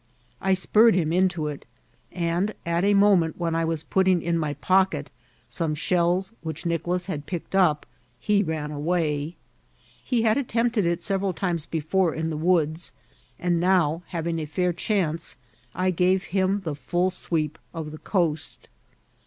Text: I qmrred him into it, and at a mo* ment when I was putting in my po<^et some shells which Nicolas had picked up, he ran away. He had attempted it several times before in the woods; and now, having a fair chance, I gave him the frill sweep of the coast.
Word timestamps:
I 0.41 0.53
qmrred 0.53 0.95
him 0.95 1.13
into 1.13 1.45
it, 1.45 1.63
and 2.11 2.55
at 2.65 2.83
a 2.83 2.95
mo* 2.95 3.15
ment 3.15 3.37
when 3.37 3.53
I 3.53 3.63
was 3.63 3.83
putting 3.83 4.19
in 4.23 4.35
my 4.35 4.55
po<^et 4.55 5.09
some 5.47 5.75
shells 5.75 6.33
which 6.41 6.65
Nicolas 6.65 7.05
had 7.05 7.27
picked 7.27 7.53
up, 7.53 7.85
he 8.19 8.41
ran 8.41 8.71
away. 8.71 9.35
He 10.03 10.23
had 10.23 10.39
attempted 10.39 10.87
it 10.87 11.03
several 11.03 11.33
times 11.33 11.67
before 11.67 12.15
in 12.15 12.31
the 12.31 12.35
woods; 12.35 12.93
and 13.37 13.59
now, 13.59 14.01
having 14.07 14.39
a 14.39 14.45
fair 14.47 14.73
chance, 14.73 15.37
I 15.75 15.91
gave 15.91 16.23
him 16.33 16.61
the 16.61 16.73
frill 16.73 17.11
sweep 17.11 17.59
of 17.71 17.91
the 17.91 17.99
coast. 17.99 18.69